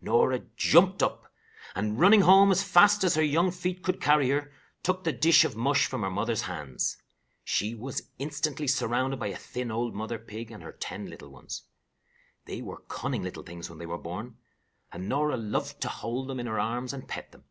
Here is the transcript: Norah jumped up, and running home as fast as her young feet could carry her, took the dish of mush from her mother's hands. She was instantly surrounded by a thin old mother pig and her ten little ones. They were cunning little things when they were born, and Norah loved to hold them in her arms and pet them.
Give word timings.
Norah 0.00 0.38
jumped 0.56 1.02
up, 1.02 1.30
and 1.74 2.00
running 2.00 2.22
home 2.22 2.50
as 2.50 2.62
fast 2.62 3.04
as 3.04 3.14
her 3.14 3.22
young 3.22 3.50
feet 3.50 3.82
could 3.84 4.00
carry 4.00 4.30
her, 4.30 4.50
took 4.82 5.04
the 5.04 5.12
dish 5.12 5.44
of 5.44 5.54
mush 5.54 5.84
from 5.84 6.00
her 6.00 6.08
mother's 6.08 6.40
hands. 6.44 6.96
She 7.44 7.74
was 7.74 8.08
instantly 8.18 8.66
surrounded 8.66 9.20
by 9.20 9.26
a 9.26 9.36
thin 9.36 9.70
old 9.70 9.94
mother 9.94 10.18
pig 10.18 10.50
and 10.50 10.62
her 10.62 10.72
ten 10.72 11.10
little 11.10 11.28
ones. 11.28 11.64
They 12.46 12.62
were 12.62 12.80
cunning 12.88 13.22
little 13.22 13.42
things 13.42 13.68
when 13.68 13.78
they 13.78 13.84
were 13.84 13.98
born, 13.98 14.38
and 14.90 15.10
Norah 15.10 15.36
loved 15.36 15.82
to 15.82 15.88
hold 15.88 16.26
them 16.26 16.40
in 16.40 16.46
her 16.46 16.58
arms 16.58 16.94
and 16.94 17.06
pet 17.06 17.30
them. 17.32 17.44